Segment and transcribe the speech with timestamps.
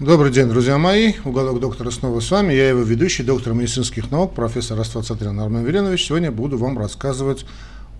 [0.00, 1.12] Добрый день, друзья мои.
[1.24, 2.52] Уголок доктора снова с вами.
[2.52, 6.06] Я его ведущий, доктор медицинских наук, профессор Аствацатрян Армен Веленович.
[6.06, 7.46] Сегодня буду вам рассказывать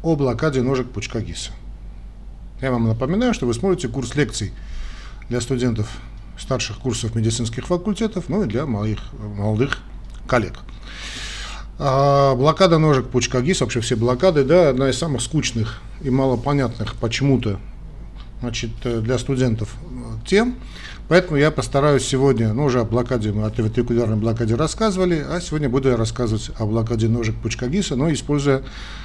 [0.03, 1.53] о блокаде ножек пучка ГИСа.
[2.61, 4.53] Я вам напоминаю, что вы смотрите курс лекций
[5.29, 5.89] для студентов
[6.37, 8.99] старших курсов медицинских факультетов, ну и для моих
[9.37, 9.79] молодых
[10.27, 10.55] коллег.
[11.79, 16.97] А блокада ножек пучка ГИС, вообще все блокады, да, одна из самых скучных и малопонятных
[16.97, 17.61] почему-то
[18.41, 19.77] значит, для студентов
[20.27, 20.57] тем,
[21.07, 25.69] Поэтому я постараюсь сегодня, ну уже о блокаде, мы о вентрикулярной блокаде рассказывали, а сегодня
[25.69, 28.63] буду я рассказывать о блокаде ножек пучка ГИСа, но используя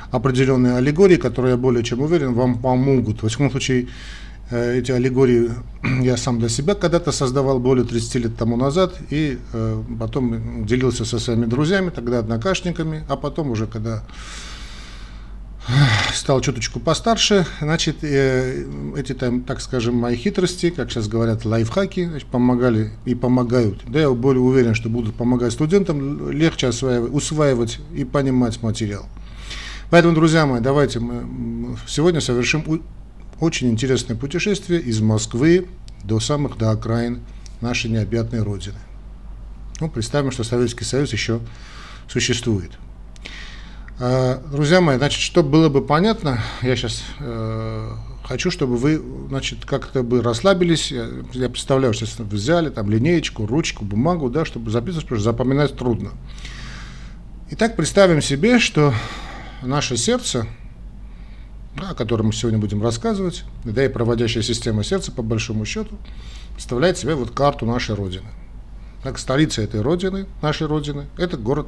[0.10, 3.22] определенные аллегории, которые, я более чем уверен, вам помогут.
[3.22, 3.90] В любом случае,
[4.50, 5.52] э, эти аллегории
[6.02, 11.04] я сам для себя когда-то создавал более 30 лет тому назад, и э, потом делился
[11.04, 14.04] со своими друзьями, тогда однокашниками, а потом уже, когда
[16.14, 18.66] стал чуточку постарше, значит, э,
[18.98, 23.84] эти там, так скажем, мои хитрости, как сейчас говорят, лайфхаки, значит, помогали и помогают.
[23.88, 29.06] Да, я более уверен, что будут помогать студентам легче осваивать, усваивать и понимать материал.
[29.90, 32.84] Поэтому, друзья мои, давайте мы сегодня совершим
[33.40, 35.68] очень интересное путешествие из Москвы
[36.04, 37.22] до самых до окраин
[37.62, 38.78] нашей необъятной Родины.
[39.80, 41.40] Ну, представим, что Советский Союз еще
[42.08, 42.72] существует.
[44.02, 47.92] А, друзья мои, значит, чтобы было бы понятно, я сейчас э,
[48.24, 50.90] хочу, чтобы вы, значит, как-то бы расслабились.
[50.90, 55.32] Я, я представляю, что вы взяли там линеечку, ручку, бумагу, да, чтобы записывать, потому что
[55.32, 56.12] запоминать трудно.
[57.50, 58.94] Итак, представим себе, что
[59.64, 60.48] наше сердце,
[61.76, 65.98] да, о котором мы сегодня будем рассказывать, да и проводящая система сердца, по большому счету,
[66.54, 68.28] представляет себе вот карту нашей Родины.
[69.04, 71.68] Так, столица этой Родины, нашей Родины, это город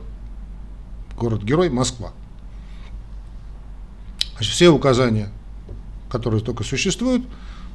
[1.17, 2.13] город-герой Москва.
[4.41, 5.29] Значит, все указания,
[6.09, 7.21] которые только существуют,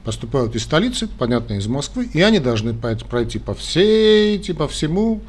[0.05, 5.21] поступают из столицы, понятно, из Москвы, и они должны пройти по всей, по всему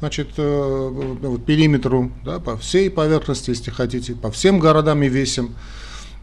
[0.00, 5.54] значит, э, периметру, да, по всей поверхности, если хотите, по всем городам и весям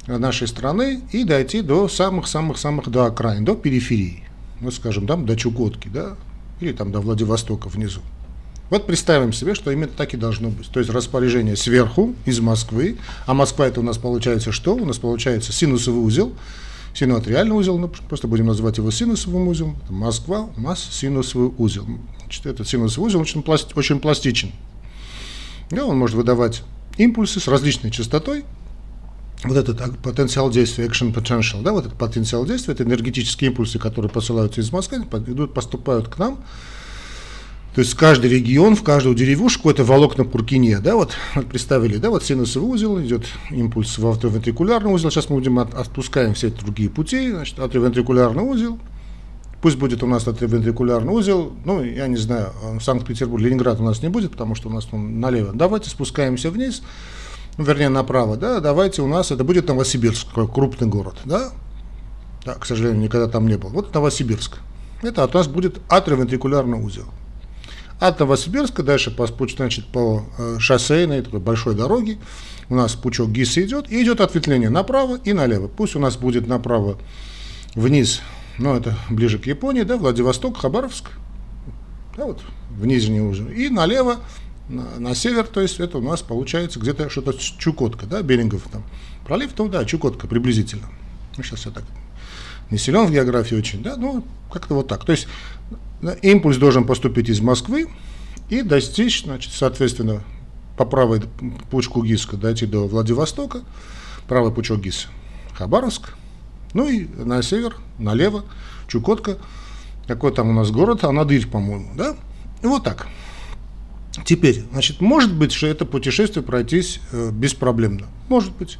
[0.05, 4.25] нашей страны и дойти до самых-самых-самых до окраин, до периферии,
[4.59, 6.17] ну, скажем, там до Чукотки, да,
[6.59, 8.01] или там до Владивостока внизу.
[8.71, 10.69] Вот представим себе, что именно так и должно быть.
[10.69, 14.75] То есть распоряжение сверху, из Москвы, а Москва это у нас получается что?
[14.75, 16.33] У нас получается синусовый узел,
[16.93, 19.75] синуатриальный узел, ну, просто будем называть его синусовым узелом.
[19.89, 21.85] Москва у нас синусовый узел.
[22.21, 24.53] Значит, этот синусовый узел очень, пласти, очень пластичен.
[25.69, 26.63] Да, он может выдавать
[26.97, 28.45] импульсы с различной частотой,
[29.43, 34.09] вот этот потенциал действия, action potential, да, вот этот потенциал действия, это энергетические импульсы, которые
[34.09, 36.39] посылаются из Москвы, идут, поступают к нам,
[37.73, 41.13] то есть каждый регион, в каждую деревушку это волокна Пуркине, да, вот,
[41.49, 46.33] представили, да, вот синусовый узел, идет импульс в атриовентрикулярный узел, сейчас мы будем от, отпускаем
[46.33, 48.77] все эти другие пути, значит, атриовентрикулярный узел,
[49.61, 52.51] пусть будет у нас атриовентрикулярный узел, ну, я не знаю,
[52.81, 56.83] Санкт-Петербург, Ленинград у нас не будет, потому что у нас он налево, давайте спускаемся вниз,
[57.57, 61.51] ну, вернее, направо, да, давайте у нас, это будет Новосибирск, крупный город, да,
[62.43, 64.57] да, к сожалению, никогда там не был, вот Новосибирск,
[65.03, 67.05] это от нас будет атриовентрикулярный узел.
[68.01, 72.17] От Новосибирска дальше по, значит, по э, шоссейной такой большой дороге
[72.67, 75.67] у нас пучок ГИСа идет, и идет ответвление направо и налево.
[75.67, 76.97] Пусть у нас будет направо
[77.75, 78.21] вниз,
[78.57, 81.11] но это ближе к Японии, да, Владивосток, Хабаровск,
[82.17, 82.41] да, вот
[82.71, 84.15] в нижний уровень, и налево
[84.67, 88.83] на, на север, то есть это у нас получается где-то что-то Чукотка, да, Берингов там
[89.25, 90.87] пролив, то да, Чукотка приблизительно.
[91.37, 91.83] Ну, сейчас я так
[92.71, 95.05] не силен в географии очень, да, ну, как-то вот так.
[95.05, 95.27] То есть
[96.21, 97.87] Импульс должен поступить из Москвы
[98.49, 100.23] и достичь, значит, соответственно,
[100.77, 101.21] по правой
[101.69, 103.61] пучку ГИСа дойти до Владивостока,
[104.27, 105.07] правый пучок ГИСа
[105.53, 106.13] Хабаровск,
[106.73, 108.45] ну и на север, налево,
[108.87, 109.37] Чукотка,
[110.07, 112.15] какой там у нас город, Анадырь, по-моему, да?
[112.63, 113.07] Вот так.
[114.25, 118.07] Теперь, значит, может быть, что это путешествие пройтись э, беспроблемно.
[118.27, 118.77] Может быть.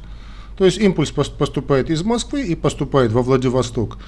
[0.58, 3.98] То есть импульс поступает из Москвы и поступает во Владивосток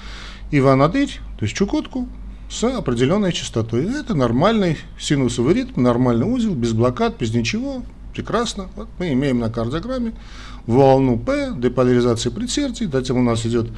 [0.51, 2.07] и в Анадырь, то есть Чукотку,
[2.49, 3.85] с определенной частотой.
[3.99, 7.83] Это нормальный синусовый ритм, нормальный узел, без блокад, без ничего.
[8.13, 8.69] Прекрасно.
[8.75, 10.13] Вот мы имеем на кардиограмме
[10.65, 13.69] волну P, деполяризации предсердий, затем у нас идет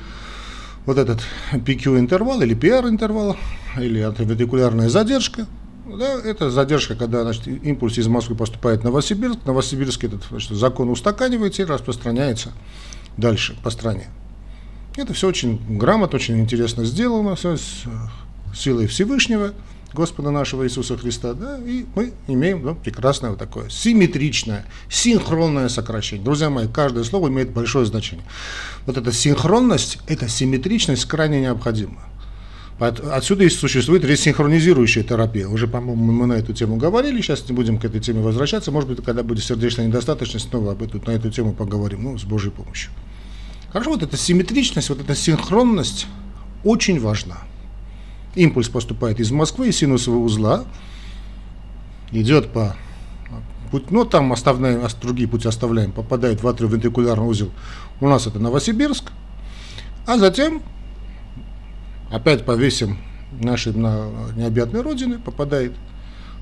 [0.86, 1.22] вот этот
[1.52, 3.36] PQ интервал или PR интервал,
[3.78, 5.48] или антивентрикулярная задержка.
[5.86, 9.40] Да, это задержка, когда значит, импульс из Москвы поступает в Новосибирск.
[9.46, 12.52] Новосибирск этот значит, закон устаканивается и распространяется
[13.16, 14.08] дальше по стране.
[14.98, 17.56] Это все очень грамотно, очень интересно сделано, все
[18.58, 19.54] силой Всевышнего,
[19.94, 26.24] Господа нашего Иисуса Христа, да, и мы имеем ну, прекрасное вот такое симметричное, синхронное сокращение.
[26.24, 28.26] Друзья мои, каждое слово имеет большое значение.
[28.86, 32.02] Вот эта синхронность, эта симметричность крайне необходима.
[32.80, 35.48] Отсюда и существует ресинхронизирующая терапия.
[35.48, 38.72] Уже, по-моему, мы на эту тему говорили, сейчас не будем к этой теме возвращаться.
[38.72, 42.24] Может быть, когда будет сердечная недостаточность, снова об эту, на эту тему поговорим, ну, с
[42.24, 42.92] Божьей помощью.
[43.72, 46.06] Хорошо, вот эта симметричность, вот эта синхронность
[46.64, 47.38] очень важна.
[48.38, 50.66] Импульс поступает из Москвы, из синусового узла,
[52.12, 52.76] идет по
[53.72, 57.52] путь, ну там оставляем, другие пути оставляем, попадает в атриовентрикулярный узел.
[58.00, 59.12] У нас это Новосибирск,
[60.06, 60.62] а затем
[62.12, 63.00] опять повесим
[63.32, 65.74] нашей на необъятной родины, попадает,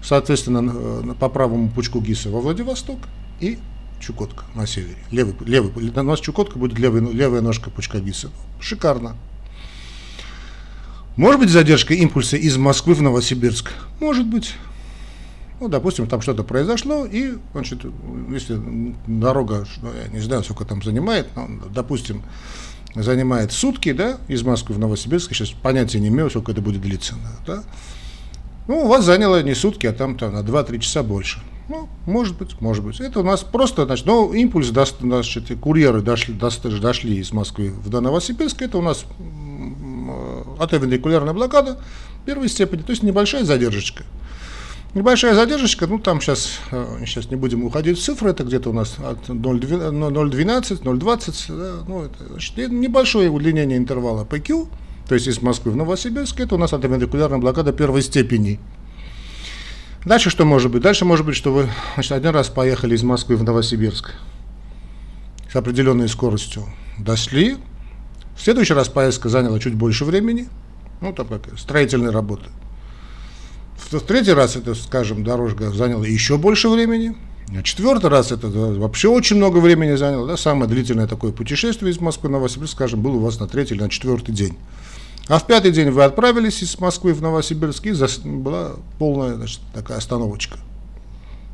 [0.03, 2.99] соответственно, по правому пучку ГИСа во Владивосток
[3.39, 3.57] и
[4.01, 4.97] Чукотка на севере.
[5.11, 8.29] Левый, левый, у нас Чукотка будет левый, левая ножка пучка ГИСа.
[8.59, 9.15] Шикарно.
[11.17, 13.71] Может быть задержка импульса из Москвы в Новосибирск?
[13.99, 14.53] Может быть.
[15.61, 17.85] Ну, допустим, там что-то произошло, и, значит,
[18.29, 18.59] если
[19.07, 19.65] дорога,
[20.03, 22.23] я не знаю, сколько там занимает, но, допустим,
[22.93, 27.15] занимает сутки, да, из Москвы в Новосибирск, сейчас понятия не имею, сколько это будет длиться,
[27.47, 27.63] да,
[28.67, 31.39] ну, у вас заняло не сутки, а там, там на 2-3 часа больше.
[31.69, 32.99] Ну, может быть, может быть.
[32.99, 38.01] Это у нас просто, значит, ну, импульс, значит, курьеры дошли, дошли из Москвы в до
[38.01, 39.05] Новосибирска, это у нас
[40.59, 41.79] атовентрикулярная блокада
[42.25, 44.03] первой степени, то есть небольшая задержка.
[44.93, 46.59] Небольшая задержка, ну там сейчас,
[47.05, 52.03] сейчас не будем уходить в цифры, это где-то у нас от 0,12, 0,20, да, ну,
[52.03, 54.69] это, значит, небольшое удлинение интервала PQ,
[55.07, 58.59] то есть из Москвы в Новосибирск, это у нас атовентрикулярная блокада первой степени.
[60.05, 60.81] Дальше что может быть?
[60.81, 64.13] Дальше может быть, что вы значит, один раз поехали из Москвы в Новосибирск
[65.51, 66.63] с определенной скоростью,
[66.97, 67.57] дошли,
[68.35, 70.47] в следующий раз поездка заняла чуть больше времени,
[71.01, 72.45] ну, там как строительные работы.
[73.91, 77.15] В третий раз это, скажем, дорожка заняла еще больше времени.
[77.55, 80.27] А четвертый раз это вообще очень много времени заняло.
[80.27, 80.37] Да?
[80.37, 83.83] Самое длительное такое путешествие из Москвы в Новосибирск, скажем, было у вас на третий или
[83.83, 84.57] на четвертый день.
[85.27, 87.93] А в пятый день вы отправились из Москвы в Новосибирск, и
[88.27, 90.57] была полная значит, такая остановочка.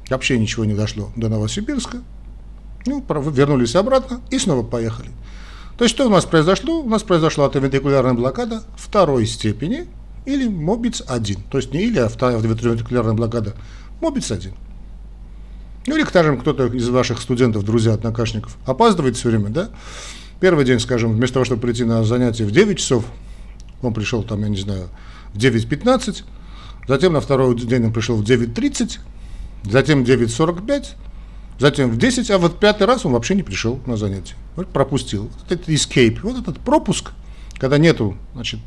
[0.10, 2.02] Вообще ничего не дошло до Новосибирска.
[2.86, 5.10] Ну, вернулись обратно и снова поехали.
[5.78, 6.82] То есть что у нас произошло?
[6.82, 9.88] У нас произошла автовентрикулярная блокада второй степени
[10.26, 11.40] или МОБИЦ-1.
[11.50, 13.56] То есть не или автовентрикулярная блокада,
[14.02, 14.54] МОБИЦ-1.
[15.88, 19.70] Ну или, скажем, кто-то из ваших студентов, друзей, однокашников опаздывает все время, да?
[20.40, 23.06] Первый день, скажем, вместо того, чтобы прийти на занятие в 9 часов,
[23.82, 24.90] он пришел там, я не знаю,
[25.34, 26.24] в 9.15,
[26.88, 29.00] затем на второй день он пришел в 9.30,
[29.64, 30.90] затем в 9.45,
[31.62, 34.34] затем в 10, а вот пятый раз он вообще не пришел на занятие.
[34.56, 35.30] Вот пропустил.
[35.40, 37.12] Вот этот escape, вот этот пропуск,
[37.60, 38.60] когда нету значит,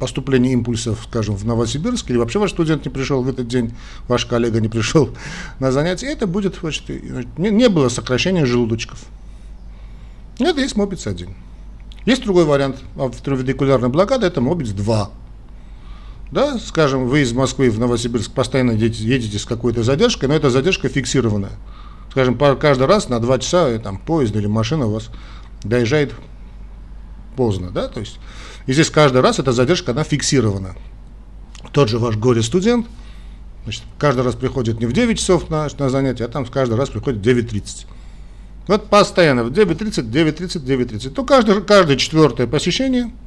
[0.00, 3.74] поступления импульсов, скажем, в Новосибирск, или вообще ваш студент не пришел в этот день,
[4.08, 5.10] ваш коллега не пришел
[5.60, 6.88] на занятие, это будет, значит,
[7.38, 8.98] не, не было сокращения желудочков.
[10.40, 11.28] Это есть мобиц 1.
[12.06, 15.10] Есть другой вариант вентрикулярной блокады, это мобиц 2.
[16.30, 20.88] Да, скажем, вы из Москвы в Новосибирск постоянно едете, с какой-то задержкой, но эта задержка
[20.88, 21.52] фиксированная.
[22.10, 25.10] Скажем, каждый раз на 2 часа там, поезд или машина у вас
[25.62, 26.12] доезжает
[27.36, 27.70] поздно.
[27.70, 27.88] Да?
[27.88, 28.18] То есть,
[28.66, 30.74] и здесь каждый раз эта задержка, она фиксирована.
[31.72, 32.86] Тот же ваш горе-студент,
[33.64, 36.90] значит, каждый раз приходит не в 9 часов на, на занятие, а там каждый раз
[36.90, 37.86] приходит в 9.30.
[38.66, 41.10] Вот постоянно в 9.30, 9.30, 9.30.
[41.10, 43.12] То каждое, каждое четвертое посещение–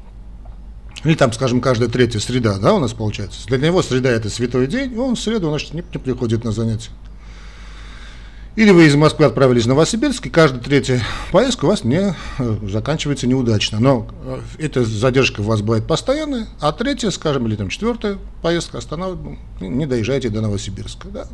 [1.03, 3.47] или там, скажем, каждая третья среда, да, у нас получается.
[3.47, 6.91] Для него среда это святой день, он в среду, значит, не, не приходит на занятия.
[8.55, 12.57] Или вы из Москвы отправились в Новосибирск, и каждая третья поездка у вас не э,
[12.69, 13.79] заканчивается неудачно.
[13.79, 18.79] Но э, эта задержка у вас бывает постоянная, а третья, скажем, или там четвертая поездка
[18.79, 21.07] останавливает, ну, не доезжаете до Новосибирска.
[21.07, 21.27] Да?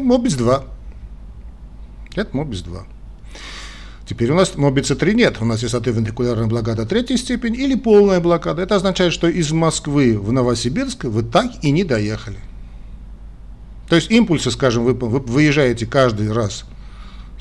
[0.00, 0.64] Мобис 2.
[2.16, 2.86] Это Мобис 2.
[4.06, 8.20] Теперь у нас мобица 3 нет, у нас есть атовентрикулярная блокада третьей степени или полная
[8.20, 8.60] блокада.
[8.62, 12.38] Это означает, что из Москвы в Новосибирск вы так и не доехали.
[13.88, 16.64] То есть импульсы, скажем, вы, вы выезжаете каждый раз,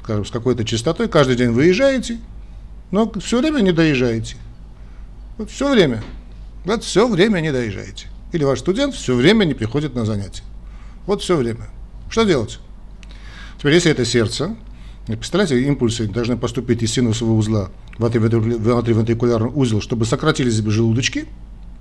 [0.01, 2.19] скажем, с какой-то частотой, каждый день выезжаете,
[2.91, 4.37] но все время не доезжаете.
[5.37, 6.01] Вот все время.
[6.63, 8.07] Вот все время не доезжаете.
[8.31, 10.43] Или ваш студент все время не приходит на занятия.
[11.07, 11.67] Вот все время.
[12.09, 12.59] Что делать?
[13.57, 14.55] Теперь, если это сердце,
[15.05, 21.27] Представляете, импульсы должны поступить из синусового узла в атривентрикулярный узел, чтобы сократились желудочки,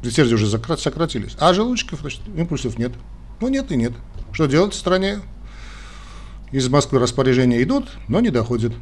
[0.02, 2.92] сердце уже сократились, а желудочков, значит, импульсов нет.
[3.40, 3.92] Ну нет и нет.
[4.32, 5.20] Что делать в стране?
[6.50, 8.72] Из Москвы распоряжения идут, но не доходят.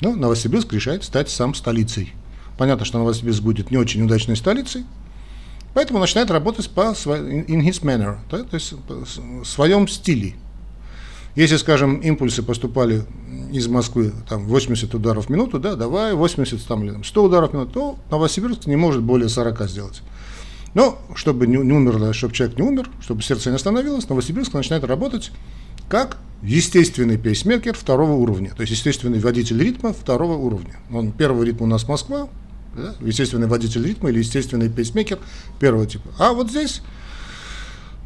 [0.00, 2.12] Ну, Новосибирск решает стать сам столицей.
[2.58, 4.84] Понятно, что Новосибирск будет не очень удачной столицей,
[5.74, 10.34] поэтому начинает работать по in his manner, да, то есть в своем стиле.
[11.36, 13.04] Если, скажем, импульсы поступали
[13.52, 17.50] из Москвы там, 80 ударов в минуту, да, давай 80 там, или там, 100 ударов
[17.50, 20.02] в минуту, то Новосибирск не может более 40 сделать.
[20.74, 24.84] Но чтобы не, не умерло, чтобы человек не умер, чтобы сердце не остановилось, Новосибирск начинает
[24.84, 25.32] работать
[25.88, 30.76] как естественный пейсмейкер второго уровня, то есть естественный водитель ритма второго уровня.
[30.92, 32.28] Он, первый ритм у нас Москва,
[32.76, 35.18] да, естественный водитель ритма или естественный пейсмейкер
[35.58, 36.08] первого типа.
[36.18, 36.82] А вот здесь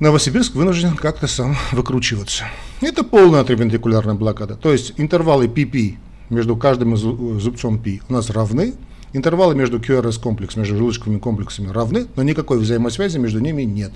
[0.01, 2.45] Новосибирск вынужден как-то сам выкручиваться.
[2.81, 5.97] Это полная атревентрикулярная блокада, то есть интервалы PP
[6.31, 8.75] между каждым зубцом P у нас равны,
[9.13, 13.93] интервалы между QRS комплекс, между желудочковыми комплексами равны, но никакой взаимосвязи между ними нет.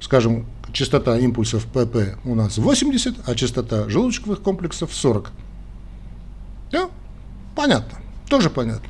[0.00, 5.30] Скажем, частота импульсов ПП у нас 80, а частота желудочковых комплексов 40.
[6.72, 6.88] Да?
[7.54, 7.98] Понятно.
[8.30, 8.88] Тоже понятно.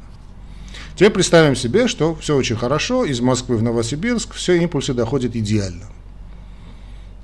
[0.94, 5.86] Теперь представим себе, что все очень хорошо, из Москвы в Новосибирск все импульсы доходят идеально.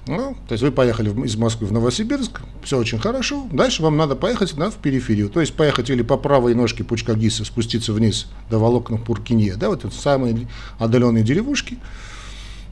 [0.09, 3.47] Ну, то есть вы поехали из Москвы в Новосибирск, все очень хорошо.
[3.53, 5.29] Дальше вам надо поехать на, в периферию.
[5.29, 9.69] То есть поехать или по правой ножке пучка ГИСа, спуститься вниз до волокна Пуркинье, да,
[9.69, 10.49] вот это самые
[10.79, 11.79] отдаленные деревушки.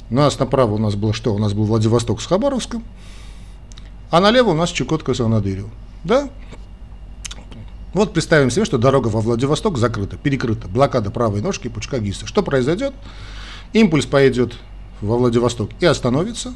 [0.08, 1.34] У нас направо у нас было что?
[1.34, 2.82] У нас был Владивосток с Хабаровском,
[4.10, 5.68] а налево у нас Чукотка с Анадырью.
[6.04, 6.30] Да?
[7.92, 12.26] Вот представим себе, что дорога во Владивосток закрыта, перекрыта, блокада правой ножки пучка ГИСа.
[12.26, 12.94] Что произойдет?
[13.74, 14.54] Импульс поедет
[15.02, 16.54] во Владивосток и остановится,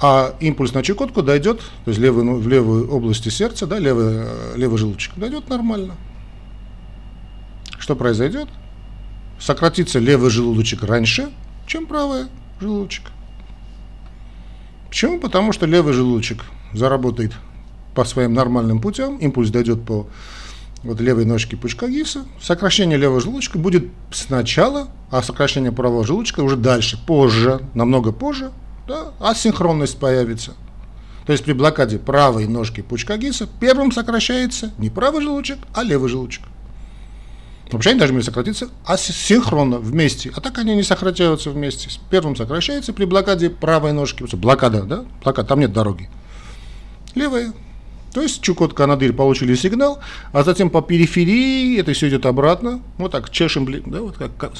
[0.00, 4.24] а импульс на Чукотку дойдет, то есть левый, ну, в левую области сердца, да, левый,
[4.26, 5.94] э, левый желудочек, дойдет нормально.
[7.78, 8.48] Что произойдет?
[9.38, 11.30] Сократится левый желудочек раньше,
[11.66, 12.24] чем правый
[12.60, 13.10] желудочек.
[14.88, 15.20] Почему?
[15.20, 17.32] Потому что левый желудочек заработает
[17.94, 20.06] по своим нормальным путям, импульс дойдет по
[20.82, 26.56] вот левой ножке пучка ГИСа, сокращение левого желудочка будет сначала, а сокращение правого желудочка уже
[26.56, 28.52] дальше, позже, намного позже,
[28.86, 30.52] да, асинхронность появится.
[31.26, 36.08] То есть при блокаде правой ножки пучка ГИСа первым сокращается не правый желудочек, а левый
[36.08, 36.44] желудочек.
[37.72, 41.88] Вообще они должны сократиться асинхронно вместе, а так они не сократятся вместе.
[42.10, 46.10] Первым сокращается при блокаде правой ножки, блокада, да, блокада, там нет дороги.
[47.14, 47.52] Левая.
[48.12, 49.98] То есть Чукотка, Анадырь получили сигнал,
[50.32, 52.80] а затем по периферии это все идет обратно.
[52.96, 54.52] Вот так, чешем, да, вот как,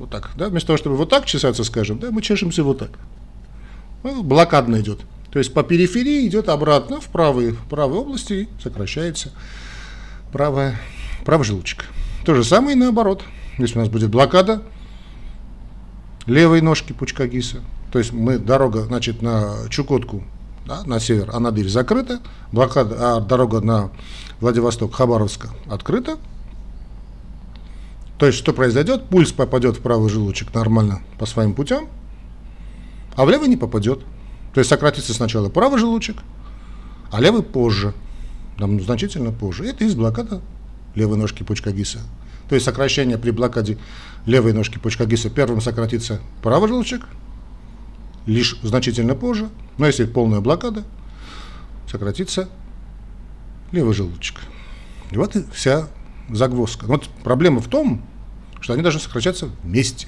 [0.00, 2.90] вот так, да, вместо того, чтобы вот так чесаться, скажем, да, мы чешемся вот так.
[4.02, 5.00] Ну, блокадно идет.
[5.30, 9.30] То есть по периферии идет обратно в правой, в правой области и сокращается
[10.32, 10.80] правая
[11.24, 11.84] правый желудочек.
[12.24, 13.22] То же самое и наоборот.
[13.58, 14.62] Если у нас будет блокада
[16.26, 17.60] левой ножки пучка ГИСа,
[17.92, 20.24] то есть мы дорога, значит, на Чукотку,
[20.66, 22.20] да, на север, Анадырь закрыта,
[22.52, 23.90] блокада, а дорога на
[24.40, 26.18] Владивосток, Хабаровска открыта.
[28.20, 29.08] То есть что произойдет?
[29.08, 31.88] Пульс попадет в правый желудочек нормально по своим путям,
[33.16, 34.00] а в левый не попадет.
[34.52, 36.18] То есть сократится сначала правый желудочек,
[37.10, 37.94] а левый позже,
[38.58, 39.64] там, значительно позже.
[39.64, 40.42] Это из блокада
[40.94, 42.00] левой ножки пучка ГИСа.
[42.50, 43.78] То есть сокращение при блокаде
[44.26, 47.06] левой ножки пучка ГИСа первым сократится правый желудочек,
[48.26, 49.48] лишь значительно позже,
[49.78, 50.84] но если полная блокада,
[51.90, 52.50] сократится
[53.72, 54.40] левый желудочек.
[55.10, 55.88] И вот и вся
[56.28, 56.84] загвоздка.
[56.84, 58.02] Вот проблема в том,
[58.60, 60.06] что они должны сокращаться вместе.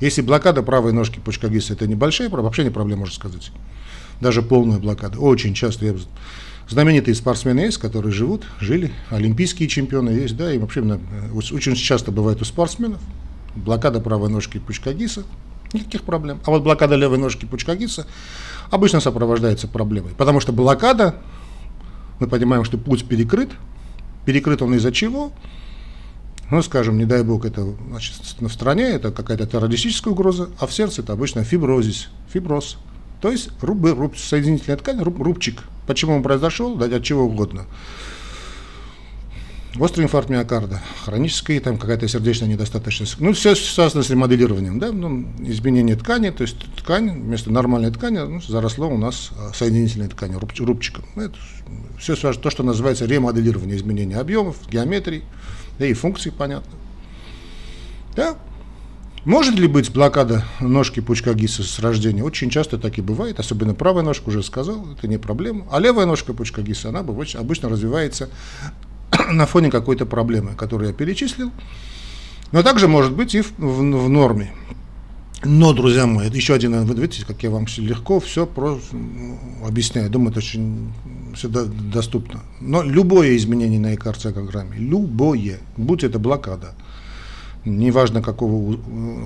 [0.00, 3.52] Если блокада правой ножки пучка ГИСа это небольшая, вообще не проблема, можно сказать.
[4.20, 5.18] Даже полная блокада.
[5.18, 5.94] Очень часто я
[6.68, 12.10] знаменитые спортсмены есть, которые живут, жили, олимпийские чемпионы есть, да, и вообще э, очень часто
[12.10, 13.00] бывает у спортсменов
[13.54, 15.24] блокада правой ножки пучка ГИСа,
[15.72, 16.40] никаких проблем.
[16.44, 18.06] А вот блокада левой ножки пучка ГИСа
[18.70, 21.16] обычно сопровождается проблемой, потому что блокада,
[22.18, 23.50] мы понимаем, что путь перекрыт,
[24.24, 25.32] перекрыт он из-за чего?
[26.52, 30.74] Ну, скажем, не дай бог, это значит, в стране это какая-то террористическая угроза, а в
[30.74, 32.76] сердце это обычно фиброзис, фиброз.
[33.22, 35.62] То есть руб, руб, соединительная ткань, руб, рубчик.
[35.86, 36.74] Почему он произошел?
[36.74, 37.64] Да, от чего угодно.
[39.78, 43.18] Острый инфаркт миокарда, хроническая там какая-то сердечная недостаточность.
[43.18, 48.18] Ну, все связано с ремоделированием, да, ну, изменение ткани, то есть ткань, вместо нормальной ткани
[48.18, 51.06] ну, заросло у нас а, соединительной тканью, руб, рубчиком.
[51.16, 51.36] Ну, это
[51.98, 55.22] все связано, то, что называется ремоделирование, изменение объемов, геометрии,
[55.82, 56.78] да и функций, понятно.
[58.14, 58.36] Да,
[59.24, 62.22] может ли быть блокада ножки пучка ГИСа с рождения?
[62.22, 65.66] Очень часто так и бывает, особенно правая ножка, уже сказал, это не проблема.
[65.72, 68.28] А левая ножка пучка ГИСа, она обычно развивается
[69.32, 71.50] на фоне какой-то проблемы, которую я перечислил.
[72.52, 74.54] Но также может быть и в, в, в норме.
[75.44, 78.96] Но, друзья мои, это еще один, вы видите, как я вам легко все просто
[79.66, 80.08] объясняю.
[80.08, 80.92] Думаю, это очень
[81.34, 82.40] все доступно.
[82.60, 86.74] Но любое изменение на ЭКРЦ-программе, любое, будь это блокада,
[87.64, 88.78] неважно какого,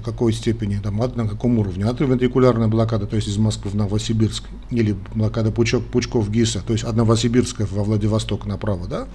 [0.04, 4.96] какой степени, там, на каком уровне, атриовентрикулярная блокада, то есть из Москвы в Новосибирск, или
[5.14, 9.06] блокада пучок, пучков ГИСа, то есть от Новосибирска во Владивосток направо, да,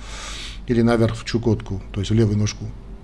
[0.67, 2.65] или наверх в Чукотку, то есть в левую ножку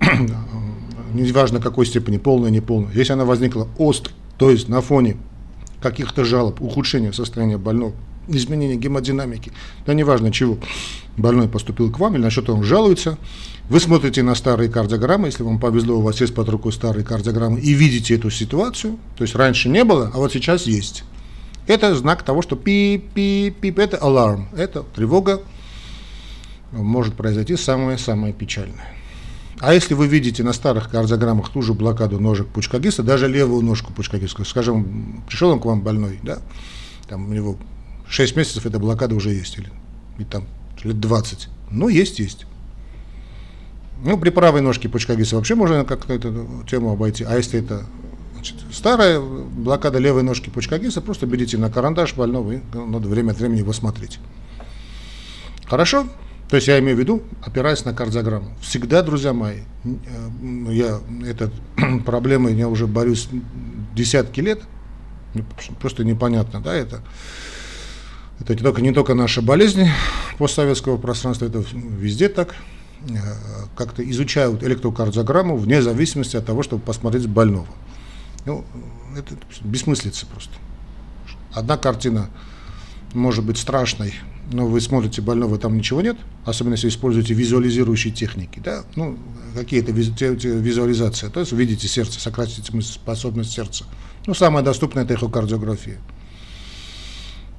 [1.12, 5.16] неважно какой степени, полная, неполная, если она возникла остро, то есть на фоне
[5.80, 7.94] каких-то жалоб, ухудшения состояния больного,
[8.28, 9.52] изменения гемодинамики,
[9.86, 10.58] да неважно чего,
[11.16, 13.18] больной поступил к вам или на что-то он жалуется,
[13.68, 17.60] вы смотрите на старые кардиограммы, если вам повезло, у вас есть под рукой старые кардиограммы,
[17.60, 21.04] и видите эту ситуацию, то есть раньше не было, а вот сейчас есть.
[21.66, 25.42] Это знак того, что пип-пип-пип, это аларм, это тревога,
[26.72, 28.94] может произойти самое-самое печальное.
[29.60, 33.92] А если вы видите на старых кардиограммах ту же блокаду ножек пучкагиса, даже левую ножку
[33.92, 36.38] пучкагиса, скажем, пришел он к вам больной, да,
[37.08, 37.56] там у него
[38.08, 39.70] 6 месяцев эта блокада уже есть, или,
[40.16, 40.44] или там
[40.84, 42.46] лет 20, ну, есть, есть.
[44.04, 47.84] Ну, при правой ножке пучкагиса вообще можно как-то эту тему обойти, а если это
[48.34, 53.38] значит, старая блокада левой ножки пучкагиса, просто берите на карандаш больного и надо время от
[53.38, 54.20] времени его смотреть.
[55.66, 56.06] Хорошо?
[56.48, 58.50] То есть я имею в виду, опираясь на кардиограмму.
[58.60, 61.52] Всегда, друзья мои, э, я этот
[62.06, 63.28] проблемой я уже борюсь
[63.94, 64.62] десятки лет,
[65.80, 67.02] просто непонятно, да, это.
[68.40, 69.88] Это не только, не только наша болезнь
[70.38, 72.54] постсоветского пространства, это везде так.
[73.02, 73.14] Э,
[73.76, 77.68] как-то изучают электрокардиограмму вне зависимости от того, чтобы посмотреть больного.
[78.46, 78.64] Ну,
[79.16, 80.52] это бессмыслица просто.
[81.52, 82.30] Одна картина
[83.12, 84.14] может быть страшной,
[84.50, 89.18] но вы смотрите больного, там ничего нет, особенно если используете визуализирующие техники, да, ну,
[89.54, 93.84] какие-то визуализации, то есть видите сердце, сократите способность сердца.
[94.26, 95.98] Ну, самая доступная это эхокардиография.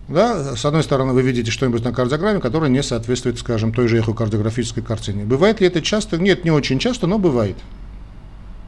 [0.07, 3.99] Да, с одной стороны, вы видите что-нибудь на кардиограмме, которое не соответствует, скажем, той же
[3.99, 5.23] эхокардиографической картине.
[5.23, 6.17] Бывает ли это часто?
[6.17, 7.57] Нет, не очень часто, но бывает.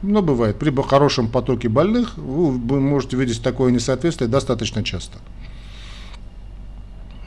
[0.02, 0.56] Но бывает.
[0.58, 5.18] При хорошем потоке больных вы можете видеть такое несоответствие достаточно часто.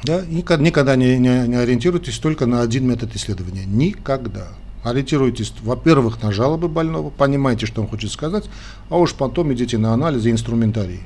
[0.05, 0.23] Да?
[0.25, 3.65] Никогда, не, не, не ориентируйтесь только на один метод исследования.
[3.65, 4.49] Никогда.
[4.83, 8.45] Ориентируйтесь, во-первых, на жалобы больного, понимаете, что он хочет сказать,
[8.89, 11.01] а уж потом идите на анализы и инструментарии.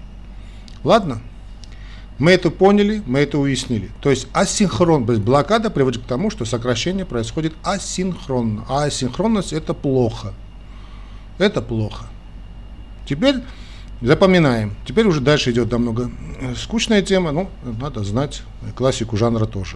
[0.84, 1.22] Ладно?
[2.18, 3.90] Мы это поняли, мы это уяснили.
[4.02, 8.66] То есть асинхрон, то есть блокада приводит к тому, что сокращение происходит асинхронно.
[8.68, 10.34] А асинхронность это плохо.
[11.38, 12.08] Это плохо.
[13.08, 13.36] Теперь
[14.02, 14.76] Запоминаем.
[14.86, 16.10] Теперь уже дальше идет намного
[16.40, 18.44] э, скучная тема, но надо знать
[18.76, 19.76] классику жанра тоже.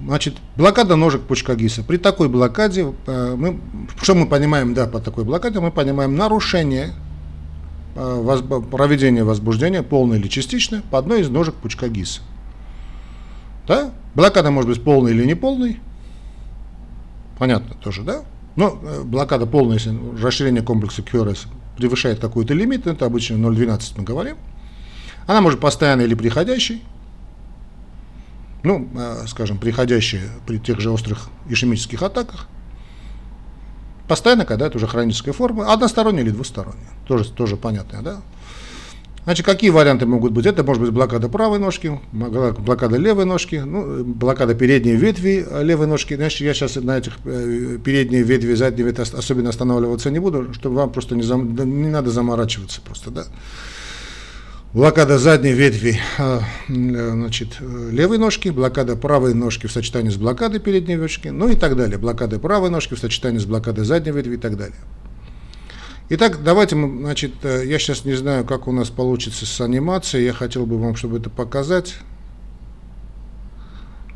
[0.00, 1.82] Значит, блокада ножек Пучкагиса.
[1.82, 3.58] При такой блокаде, э, мы,
[4.00, 6.92] что мы понимаем, да, по такой блокаде, мы понимаем нарушение
[7.96, 12.20] э, проведения возбуждения, полное или частичное, по одной из ножек Пучкагиса.
[13.66, 13.90] Да?
[14.14, 15.80] Блокада может быть полной или неполной.
[17.36, 18.22] Понятно тоже, да?
[18.54, 24.36] Но блокада полная, если расширение комплекса QRS превышает какой-то лимит, это обычно 0,12 мы говорим,
[25.26, 26.82] она может постоянно или приходящей,
[28.64, 32.48] ну, а, скажем, приходящая при тех же острых ишемических атаках,
[34.08, 38.20] постоянно, когда это уже хроническая форма, односторонняя или двусторонняя, тоже, тоже понятно, да?
[39.28, 40.46] Значит, какие варианты могут быть?
[40.46, 46.14] Это может быть блокада правой ножки, блокада левой ножки, ну, блокада передней ветви левой ножки.
[46.14, 50.76] Значит, я сейчас на этих э, передней ветви, задней ветви особенно останавливаться не буду, чтобы
[50.76, 53.24] вам просто не, зам, не надо заморачиваться просто, да.
[54.72, 60.96] Блокада задней ветви а, значит, левой ножки, блокада правой ножки в сочетании с блокадой передней
[60.96, 61.98] ножки, ну и так далее.
[61.98, 64.76] Блокада правой ножки в сочетании с блокадой задней ветви и так далее.
[66.10, 70.24] Итак, давайте мы, значит, э, я сейчас не знаю, как у нас получится с анимацией,
[70.24, 71.96] я хотел бы вам, чтобы это показать.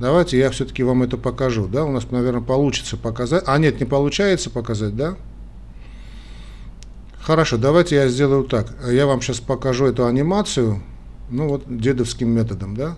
[0.00, 3.44] Давайте я все-таки вам это покажу, да, у нас, наверное, получится показать.
[3.46, 5.16] А нет, не получается показать, да?
[7.20, 8.74] Хорошо, давайте я сделаю так.
[8.90, 10.82] Я вам сейчас покажу эту анимацию,
[11.28, 12.96] ну вот дедовским методом, да?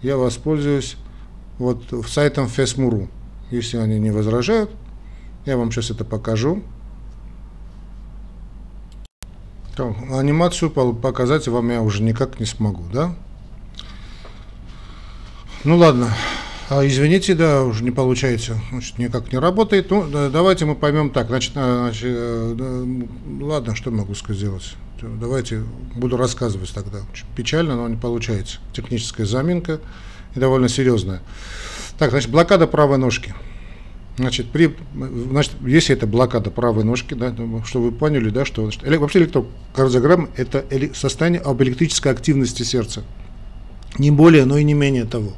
[0.00, 0.96] Я воспользуюсь
[1.58, 3.10] вот сайтом Fesmuru.
[3.50, 4.70] Если они не возражают,
[5.44, 6.62] я вам сейчас это покажу.
[9.80, 13.14] Анимацию показать вам я уже никак не смогу, да?
[15.64, 16.12] Ну ладно,
[16.70, 19.90] а, извините, да, уже не получается, значит, никак не работает.
[19.90, 23.02] Ну, да, давайте мы поймем так, значит, а, значит э,
[23.40, 24.74] ладно, что могу сказать.
[25.00, 25.62] Давайте
[25.94, 26.98] буду рассказывать тогда.
[27.34, 28.58] Печально, но не получается.
[28.74, 29.80] Техническая заминка
[30.34, 31.22] и довольно серьезная.
[31.98, 33.34] Так, значит, блокада правой ножки.
[34.18, 34.74] Значит, при,
[35.30, 37.32] значит, если это блокада правой ножки, да,
[37.64, 43.04] что вы поняли, да, что значит, вообще электрокардиограмма– это состояние об электрической активности сердца.
[43.96, 45.34] Не более, но и не менее того.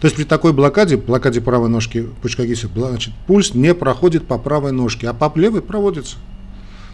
[0.00, 4.72] То есть при такой блокаде, блокаде правой ножки Пучкагиса, значит, пульс не проходит по правой
[4.72, 6.16] ножке, а по левой проводится.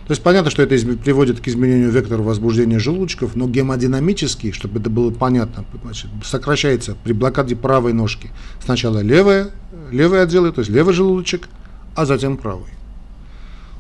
[0.07, 4.88] То есть понятно, что это приводит к изменению вектора возбуждения желудочков, но гемодинамически, чтобы это
[4.88, 8.31] было понятно, значит, сокращается при блокаде правой ножки.
[8.64, 9.51] Сначала левая,
[9.90, 11.49] левые отделы, то есть левый желудочек,
[11.97, 12.71] а затем правый.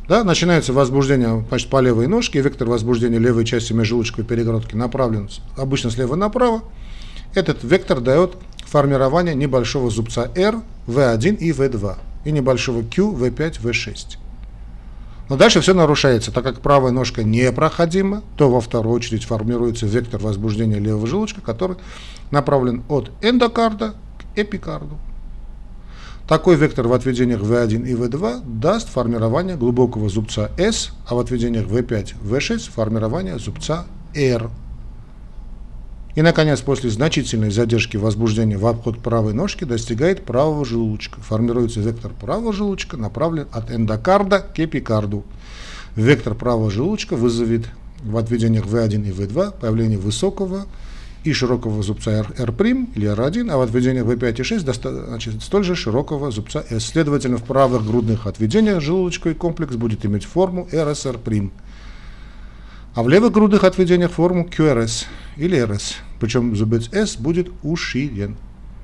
[0.08, 5.92] да, начинается возбуждение значит, по левой ножке, вектор возбуждения левой части межжелудочковой перегородки направлен обычно
[5.92, 6.64] слева направо.
[7.36, 10.56] Этот вектор дает формирование небольшого зубца R,
[10.88, 14.16] V1 и V2, и небольшого Q, V5, V6.
[15.28, 20.20] Но дальше все нарушается, так как правая ножка непроходима, то во вторую очередь формируется вектор
[20.20, 21.76] возбуждения левого желудочка, который
[22.30, 24.98] направлен от эндокарда к эпикарду.
[26.28, 31.66] Такой вектор в отведениях V1 и V2 даст формирование глубокого зубца S, а в отведениях
[31.66, 34.50] V5, V6 формирование зубца R.
[36.16, 41.20] И, наконец, после значительной задержки возбуждения в обход правой ножки достигает правого желудочка.
[41.20, 45.24] Формируется вектор правого желудочка, направлен от эндокарда к эпикарду.
[45.94, 47.66] Вектор правого желудочка вызовет
[48.02, 50.64] в отведениях V1 и V2 появление высокого
[51.22, 55.74] и широкого зубца R', или R1, а в отведениях V5 и 6 значит, столь же
[55.74, 56.86] широкого зубца S.
[56.86, 61.50] Следовательно, в правых грудных отведениях желудочковый комплекс будет иметь форму RSR',
[62.94, 65.04] а в левых грудных отведениях форму QRS
[65.36, 68.36] или RS причем зубец S будет уширен.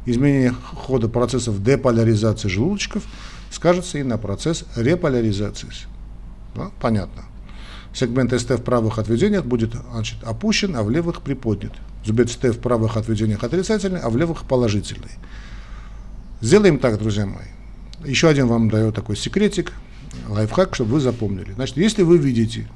[0.05, 3.05] Изменение хода процессов деполяризации желудочков
[3.51, 5.69] скажется и на процесс реполяризации.
[6.55, 6.71] Да?
[6.81, 7.23] Понятно.
[7.95, 11.73] Сегмент СТ в правых отведениях будет значит, опущен, а в левых приподнят.
[12.05, 15.13] Зубец Т в правых отведениях отрицательный, а в левых положительный.
[16.41, 17.47] Сделаем так, друзья мои.
[18.05, 19.73] Еще один вам даю такой секретик,
[20.29, 21.53] лайфхак, чтобы вы запомнили.
[21.53, 22.69] Значит, если вы видите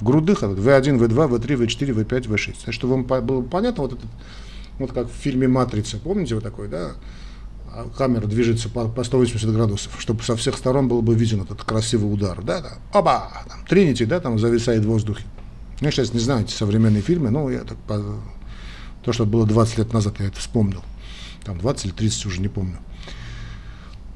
[0.00, 2.54] в грудных, V1, V2, V3, V4, V5, V6.
[2.62, 4.06] Значит, чтобы вам было понятно, вот этот,
[4.78, 6.92] вот как в фильме «Матрица», помните вот такой, да,
[7.68, 11.62] а камера движется по, по 180 градусов, чтобы со всех сторон был бы виден этот
[11.62, 15.24] красивый удар, да, да, оба, там, Тринити, да, там зависает в воздухе.
[15.80, 18.02] Я сейчас не знаю эти современные фильмы, но я так, по,
[19.02, 20.82] то, что было 20 лет назад, я это вспомнил,
[21.44, 22.78] там 20 или 30 уже не помню.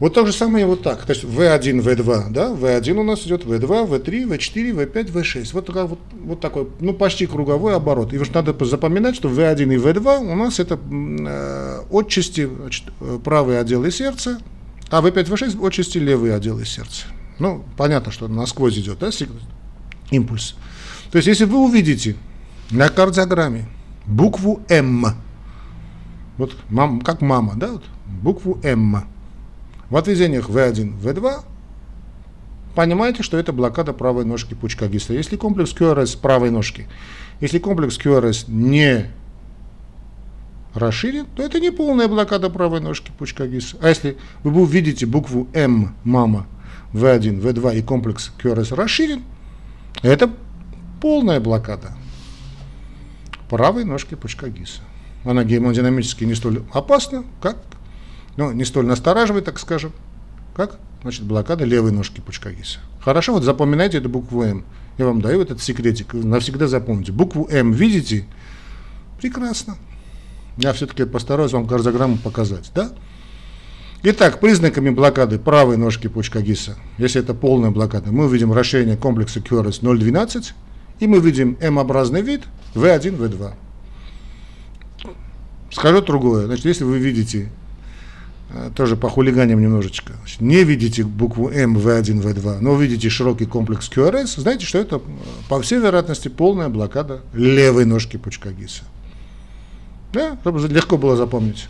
[0.00, 1.04] Вот то же самое вот так.
[1.04, 5.50] То есть V1, V2, да, V1 у нас идет V2, V3, V4, V5, V6.
[5.52, 8.14] Вот, вот, вот такой, ну, почти круговой оборот.
[8.14, 12.84] И уж надо запоминать, что V1 и V2 у нас это э, отчасти значит,
[13.22, 14.40] правые отделы сердца,
[14.88, 17.04] а V5, V6 отчасти левые отделы сердца.
[17.38, 19.10] Ну, понятно, что насквозь идет, да,
[20.10, 20.56] импульс.
[21.12, 22.16] То есть, если вы увидите
[22.70, 23.66] на кардиограмме
[24.06, 25.04] букву М,
[26.38, 29.04] вот мам, как мама, да, вот, букву М,
[29.90, 31.44] в отведениях V1, V2
[32.74, 35.12] понимаете, что это блокада правой ножки пучка ГИСа.
[35.12, 36.86] Если комплекс QRS правой ножки,
[37.40, 39.10] если комплекс QRS не
[40.74, 43.76] расширен, то это не полная блокада правой ножки пучка ГИСа.
[43.82, 46.46] А если вы увидите букву М, мама,
[46.92, 49.24] V1, V2 и комплекс QRS расширен,
[50.02, 50.30] это
[51.00, 51.92] полная блокада
[53.48, 54.82] правой ножки пучка ГИСа.
[55.24, 57.56] Она гемодинамически не столь опасна, как
[58.36, 59.92] ну, не столь настораживает, так скажем,
[60.54, 62.78] как, значит, блокада левой ножки пучка ГИСа.
[63.00, 64.64] Хорошо, вот запоминайте эту букву М.
[64.98, 67.12] Я вам даю этот секретик, навсегда запомните.
[67.12, 68.26] Букву М видите?
[69.20, 69.76] Прекрасно.
[70.56, 72.92] Я все-таки постараюсь вам кардиограмму показать, да?
[74.02, 79.40] Итак, признаками блокады правой ножки пучка ГИСа, если это полная блокада, мы увидим расширение комплекса
[79.40, 80.52] QRS 0,12,
[81.00, 83.52] и мы видим М-образный вид V1, V2.
[85.70, 86.46] Скажу другое.
[86.46, 87.50] Значит, если вы видите
[88.74, 90.14] тоже по хулиганям немножечко.
[90.40, 95.00] Не видите букву М, В1, В2, но видите широкий комплекс QRS, знаете, что это,
[95.48, 98.82] по всей вероятности, полная блокада левой ножки пучка ГИСа.
[100.12, 101.68] Да, чтобы легко было запомнить.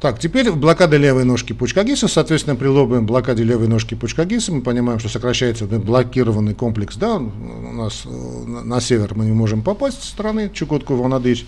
[0.00, 4.52] Так, теперь блокада левой ножки пучка ГИСа, соответственно, при лобовой блокаде левой ножки пучка ГИСа
[4.52, 9.62] мы понимаем, что сокращается блокированный комплекс, да, у нас э, на север мы не можем
[9.62, 11.46] попасть с стороны Чукотку-Волнадырь,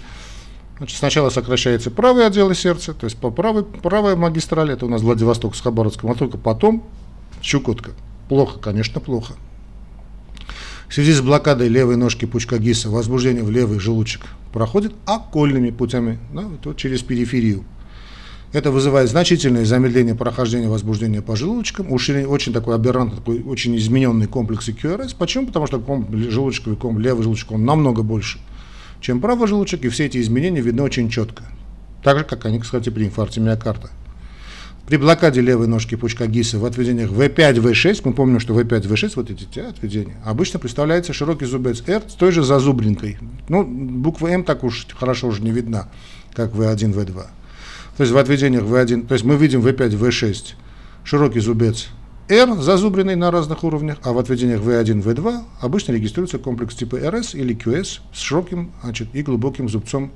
[0.79, 5.03] Значит, сначала сокращается правый отдел сердца, то есть по правой, правой магистрали, это у нас
[5.03, 6.85] Владивосток с Хабаровском, а только потом
[7.41, 7.91] Чукотка.
[8.29, 9.35] Плохо, конечно, плохо.
[10.88, 16.19] В связи с блокадой левой ножки пучка ГИСа возбуждение в левый желудочек проходит окольными путями,
[16.33, 17.64] да, вот через периферию.
[18.53, 24.27] Это вызывает значительное замедление прохождения возбуждения по желудочкам, уширение, очень такой аберрантный, такой очень измененный
[24.27, 25.14] комплекс QRS.
[25.19, 25.49] Почему?
[25.49, 28.38] Потому что комп, желудочковый комп, левый желудочек, он намного больше
[29.00, 31.44] чем правый желудочек, и все эти изменения видны очень четко.
[32.02, 33.90] Так же, как они, кстати, при инфаркте миокарда.
[34.87, 39.12] При блокаде левой ножки пучка ГИСа в отведениях V5, V6, мы помним, что V5, V6,
[39.16, 43.18] вот эти те отведения, обычно представляется широкий зубец R с той же зазубринкой.
[43.50, 45.90] Ну, буква М так уж хорошо уже не видна,
[46.32, 47.26] как V1, V2.
[47.98, 50.54] То есть в отведениях V1, то есть мы видим V5, V6,
[51.04, 51.88] широкий зубец
[52.29, 57.38] R зазубренный на разных уровнях, а в отведениях V1, V2 обычно регистрируется комплекс типа RS
[57.38, 60.12] или QS с широким значит, и глубоким зубцом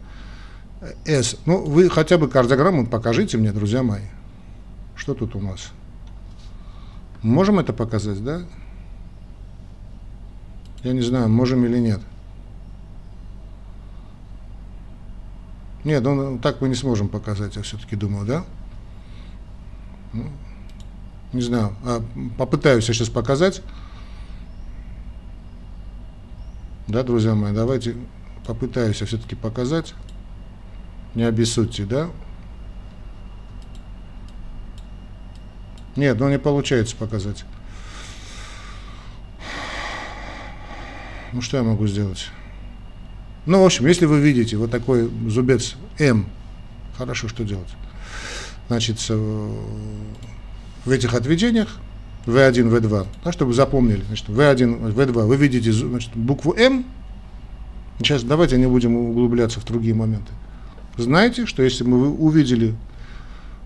[1.07, 1.37] S.
[1.47, 4.03] Ну, вы хотя бы кардиограмму покажите мне, друзья мои.
[4.95, 5.73] Что тут у нас?
[7.23, 8.43] Можем это показать, да?
[10.83, 12.01] Я не знаю, можем или нет.
[15.85, 18.45] Нет, ну, так мы не сможем показать, я все-таки думаю, да?
[20.13, 20.29] Ну,
[21.33, 22.03] не знаю, а,
[22.37, 23.63] попытаюсь я сейчас показать.
[26.89, 27.97] Да, друзья мои, давайте
[28.47, 29.95] попытаюсь я все-таки показать.
[31.15, 32.11] Не обессудьте, да?
[35.97, 37.45] Нет, ну не получается показать.
[41.33, 42.29] Ну что я могу сделать?
[43.47, 46.27] Ну, в общем, если вы видите вот такой зубец М,
[46.97, 47.69] хорошо, что делать?
[48.69, 48.99] Значит,
[50.85, 51.79] в этих отведениях
[52.27, 56.85] V1, V2, да, чтобы запомнили, значит, V1, V2, вы видите значит, букву М,
[57.99, 60.33] сейчас давайте не будем углубляться в другие моменты.
[60.97, 62.75] Знаете, что если мы увидели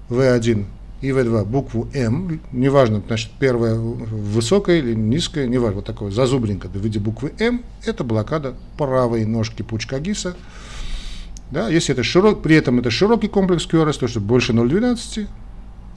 [0.09, 0.64] V1
[1.02, 6.76] и V2 букву М, неважно, значит, первая высокая или низкая, неважно, вот такое зазубренько в
[6.76, 10.35] виде буквы М, это блокада правой ножки пучка ГИСа.
[11.50, 15.29] Да, если это широк, при этом это широкий комплекс QRS, то что больше 0,12,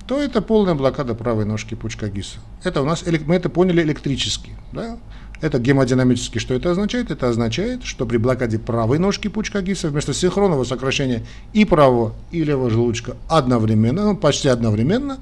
[0.10, 2.39] то это полная блокада правой ножки пучка ГИСа.
[2.63, 4.58] Это у нас, мы это поняли электрически.
[4.74, 4.98] Да?
[5.39, 6.39] Это гемодинамически.
[6.39, 7.12] Что это означает?
[7.12, 12.43] Это означает, что при блокаде правой ножки пучка ГИСа вместо синхронного сокращения и правого, и
[12.43, 15.19] левого желудочка одновременно, ну, почти одновременно,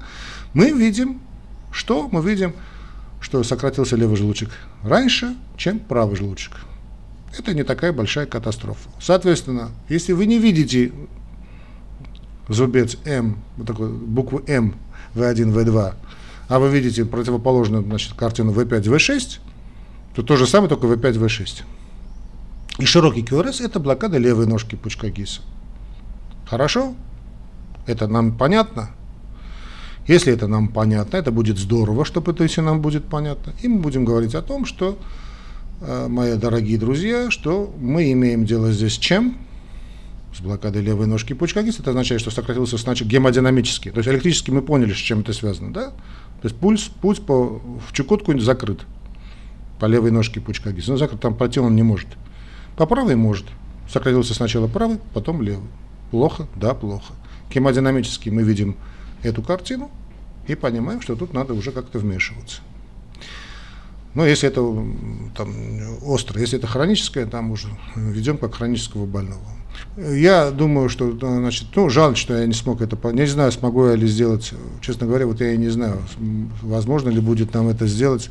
[0.54, 1.20] мы видим,
[1.70, 2.08] что?
[2.10, 2.54] Мы видим,
[3.20, 4.48] что сократился левый желудочек
[4.82, 6.52] раньше, чем правый желудочек.
[7.38, 8.88] Это не такая большая катастрофа.
[8.98, 10.92] Соответственно, если вы не видите
[12.48, 14.74] зубец М, вот такую букву М,
[15.14, 15.94] В1, В2,
[16.48, 19.40] а вы видите противоположную значит, картину В5, В6,
[20.14, 21.64] то то же самое, только В5, В6.
[22.78, 25.40] И широкий QRS– это блокада левой ножки пучка ГИСа.
[26.46, 26.94] Хорошо?
[27.86, 28.90] Это нам понятно?
[30.06, 33.52] Если это нам понятно, это будет здорово, что это если нам будет понятно.
[33.60, 34.98] И мы будем говорить о том, что,
[35.80, 39.36] э, мои дорогие друзья, что мы имеем дело здесь с чем?
[40.34, 43.90] С блокадой левой ножки пучка ГИС, это означает, что сократился значит гемодинамически.
[43.90, 45.72] То есть электрически мы поняли, с чем это связано.
[45.72, 45.90] Да?
[45.90, 48.80] То есть пульс, путь по, в Чукотку закрыт
[49.80, 50.88] по левой ножке пучка ГИС.
[50.88, 52.08] Но закрыт там пойти он не может.
[52.76, 53.46] По правой может.
[53.90, 55.68] Сократился сначала правый, потом левый.
[56.10, 56.46] Плохо?
[56.56, 57.14] Да, плохо.
[57.52, 58.76] Гемодинамически мы видим
[59.22, 59.90] эту картину
[60.46, 62.60] и понимаем, что тут надо уже как-то вмешиваться.
[64.14, 64.60] Но если это
[65.36, 65.54] там,
[66.02, 69.42] остро, если это хроническое, там уже ведем как хронического больного.
[69.96, 73.94] Я думаю, что, значит, ну, жаль, что я не смог это, не знаю, смогу я
[73.94, 76.02] ли сделать, честно говоря, вот я и не знаю,
[76.62, 78.30] возможно ли будет нам это сделать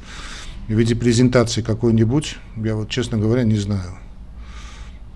[0.68, 3.98] в виде презентации какой-нибудь, я вот, честно говоря, не знаю.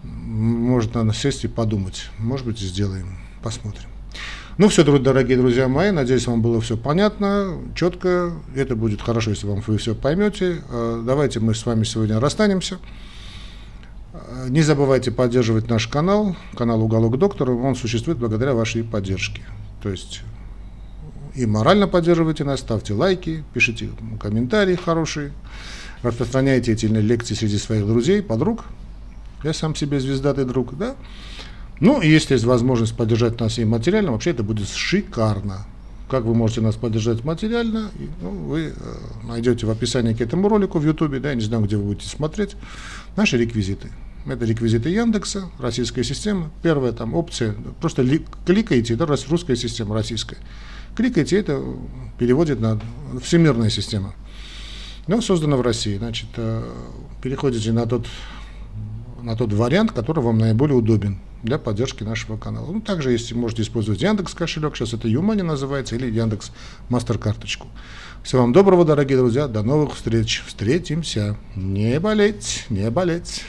[0.04, 3.90] Может, надо сесть и подумать, может быть, сделаем, посмотрим.
[4.62, 8.32] Ну все, дорогие друзья мои, надеюсь, вам было все понятно, четко.
[8.56, 10.62] Это будет хорошо, если вам вы все поймете.
[10.70, 12.78] А, давайте мы с вами сегодня расстанемся.
[14.50, 17.54] Не забывайте поддерживать наш канал, канал «Уголок доктора».
[17.54, 19.42] Он существует благодаря вашей поддержке.
[19.82, 20.22] То есть
[21.34, 25.32] и морально поддерживайте нас, ставьте лайки, пишите комментарии хорошие,
[26.04, 28.66] распространяйте эти лекции среди своих друзей, подруг.
[29.44, 30.96] Я сам себе звездатый друг, да?
[31.82, 35.66] Ну, если есть возможность поддержать нас и материально, вообще это будет шикарно.
[36.08, 37.90] Как вы можете нас поддержать материально,
[38.22, 41.64] ну, вы э, найдете в описании к этому ролику в Ютубе, да, я не знаю,
[41.64, 42.56] где вы будете смотреть,
[43.16, 43.90] наши реквизиты.
[44.28, 46.52] Это реквизиты Яндекса, российская система.
[46.62, 50.38] Первая там опция, просто ли, кликаете, это русская система, российская.
[50.96, 51.64] Кликаете, это
[52.20, 52.80] переводит на
[53.24, 54.14] всемирная система.
[55.08, 55.98] Но создана в России.
[55.98, 56.64] Значит, э,
[57.24, 58.06] переходите на тот,
[59.22, 62.72] на тот вариант, который вам наиболее удобен для поддержки нашего канала.
[62.72, 66.52] Ну, также, если можете использовать Яндекс кошелек, сейчас это Юмани называется, или Яндекс
[66.90, 67.68] Мастер карточку.
[68.24, 70.44] Всего вам доброго, дорогие друзья, до новых встреч.
[70.46, 71.38] Встретимся.
[71.56, 73.44] Не болеть, не болеть.